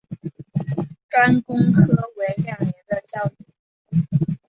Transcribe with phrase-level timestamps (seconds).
[1.11, 4.35] 专攻科为两年的教育。